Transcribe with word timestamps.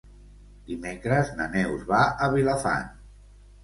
Dimecres 0.69 1.31
na 1.43 1.49
Neus 1.53 1.87
va 1.95 2.03
a 2.29 2.35
Vilafant. 2.41 2.95